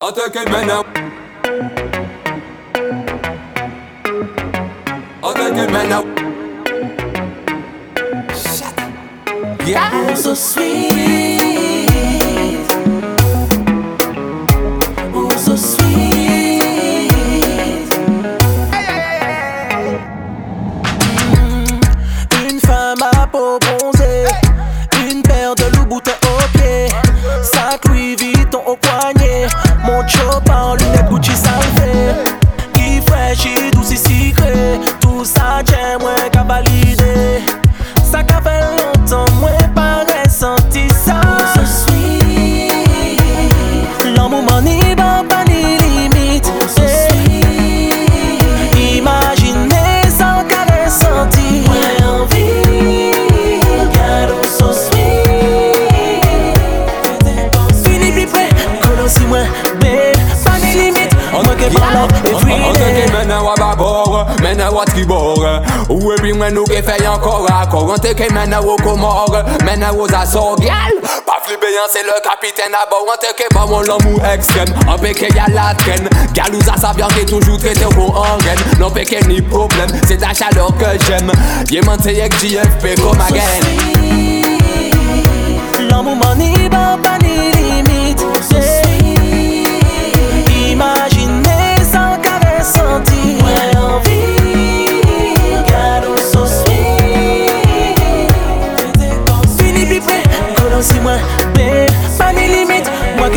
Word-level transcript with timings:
Attaquez 0.00 0.44
maintenant. 0.48 0.84
Attaquez 5.24 5.66
maintenant. 5.72 6.04
Shut 8.32 8.78
up. 8.78 9.66
Yeah. 9.66 9.90
I'm 9.92 10.14
so 10.14 10.34
sweet. 10.34 11.77
mexe 33.28 33.67
man, 61.74 63.28
now, 63.28 63.44
what 63.44 63.58
about 63.58 64.40
Man, 64.40 64.56
now, 64.56 64.72
what 64.72 64.88
keyboard 64.94 65.64
Ou 65.90 66.12
e 66.12 66.16
bring 66.20 66.38
men 66.38 66.54
nou 66.54 66.64
ke 66.68 66.82
fey 66.84 67.06
ankor 67.06 67.48
akor 67.50 67.92
An 67.92 68.00
teke 68.00 68.28
men 68.32 68.50
nou 68.50 68.76
komor 68.82 69.34
Men 69.64 69.80
nou 69.80 70.06
za 70.08 70.24
so 70.28 70.54
gyal 70.62 70.98
Pa 71.26 71.38
flibe 71.44 71.70
yan 71.72 71.88
se 71.92 72.02
le 72.06 72.16
kapiten 72.24 72.76
abor 72.76 73.08
An 73.12 73.20
teke 73.22 73.48
ba 73.54 73.66
mon 73.66 73.86
l'amou 73.88 74.20
ekstrem 74.32 74.72
An 74.88 74.98
peke 75.02 75.32
ya 75.36 75.48
la 75.54 75.72
tren 75.80 76.08
Gyal 76.36 76.54
ou 76.54 76.62
sa 76.64 76.92
bien 76.96 77.08
ke 77.16 77.26
toujou 77.28 77.58
trete 77.60 77.88
kon 77.96 78.14
an 78.22 78.42
ren 78.46 78.64
Non 78.80 78.92
peke 78.94 79.22
ni 79.28 79.40
problem 79.40 79.92
Se 80.04 80.16
ta 80.20 80.34
chaleur 80.34 80.72
ke 80.80 80.96
jem 81.06 81.32
Ye 81.72 81.82
mante 81.86 82.14
yek 82.16 82.36
GFP 82.40 82.98
kom 83.02 83.20
again 83.28 84.08
L'amour 85.88 86.16
m'en 86.16 86.34
va 86.70 86.98
pas 87.02 87.18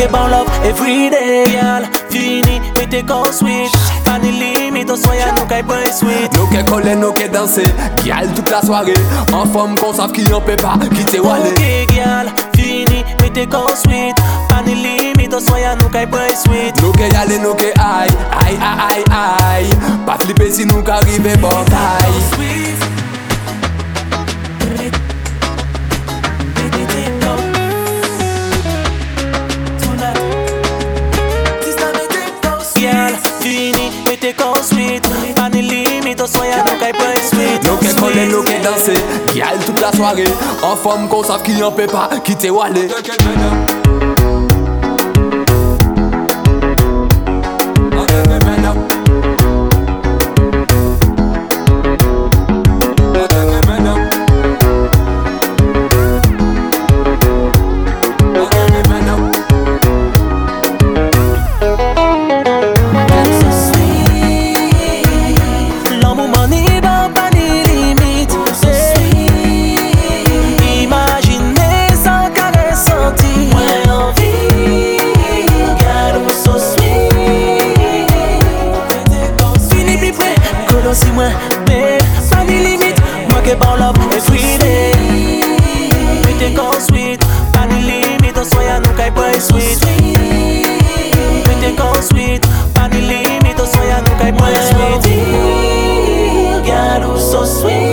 bon 0.08 0.28
love 0.30 0.48
everyday, 0.64 1.44
girl. 1.46 1.84
Fini, 2.10 2.60
mettez 2.76 3.02
qu'on 3.02 3.24
sweet. 3.32 3.70
Pas 4.04 4.18
ni 4.18 4.32
limite, 4.32 4.90
on 4.90 4.96
soit 4.96 5.32
nous 5.36 5.46
qu'à 5.46 5.62
point 5.62 5.90
sweet. 5.92 6.32
Nou 6.36 6.46
ke 6.50 6.62
kole, 6.68 6.94
nou 6.98 7.12
ke 7.12 7.28
danse 7.32 7.64
Gyal 8.02 8.28
toute 8.34 8.50
la 8.50 8.60
soirée 8.62 8.94
En 9.32 9.46
forme 9.46 9.76
kon 9.78 9.94
sav 9.94 10.12
ki 10.12 10.24
yon 10.28 10.42
pe 10.44 10.56
pa 10.60 10.74
Kite 10.82 11.20
wale 11.22 11.52
Ok, 11.52 11.94
girl, 11.94 12.32
fini, 12.56 13.04
mettez 13.20 13.46
qu'on 13.46 13.68
sweet. 13.84 14.16
Pas 14.48 14.62
ni 14.66 14.74
limite, 14.74 15.34
on 15.34 15.40
soit 15.40 15.76
nous 15.80 15.88
qu'à 15.88 16.06
point 16.06 16.34
sweet. 16.44 16.80
Nou 16.82 16.92
ke 16.92 17.08
yale, 17.12 17.38
nou 17.42 17.54
ke 17.54 17.72
ay, 17.78 18.10
ay, 18.44 18.58
ay, 18.58 19.04
ay, 19.12 19.64
ay 19.64 19.70
Pa 20.06 20.18
flipe 20.18 20.50
si 20.52 20.66
nou 20.66 20.82
ka 20.82 21.00
rive 21.06 21.36
botay 21.40 23.01
kon 34.38 34.56
swit 34.64 35.06
Pan 35.36 35.52
ni 35.54 35.62
limit, 35.66 36.20
oswa 36.20 36.46
ya 36.48 36.62
nou 36.64 36.80
kay 36.80 36.94
pren 36.96 37.20
swit 37.28 37.68
Nou 37.68 37.78
ke 37.82 37.92
kole, 37.98 38.26
nou 38.32 38.46
ke 38.46 38.58
danse 38.64 38.96
Gyal 39.34 39.62
tout 39.66 39.84
la 39.84 39.92
sware 39.96 40.26
An 40.62 40.76
fom 40.82 41.08
kon 41.12 41.26
saf 41.28 41.46
ki 41.46 41.60
yon 41.60 41.76
pe 41.76 41.88
pa, 41.92 42.08
ki 42.24 42.38
te 42.40 42.52
wale 42.54 42.88
they 83.52 83.58
bound 83.58 83.82
up 83.82 83.98
é 83.98 84.16
oh, 84.16 84.20
sweet 84.20 84.58
day. 84.60 84.92
Me 86.24 86.32
they 86.38 86.54
go 86.54 86.72
sweet, 86.80 87.20
pas 87.52 87.66
de 87.66 87.74
limite, 87.74 88.38
sweet. 89.40 89.78
Oh, 89.82 91.42
we 91.46 91.54
take 91.60 91.76
go 91.76 91.92
sweet, 92.00 92.40
pas 92.74 92.88
limit. 92.88 92.98
Oh, 92.98 93.00
limite, 93.00 93.60
on 93.60 93.66
sonha 93.66 94.00
nunca 94.00 94.24
é 94.24 94.32
boy 94.32 94.54
sweet. 94.70 95.02
Girl, 96.64 97.18
so 97.18 97.44
sweet. 97.44 97.91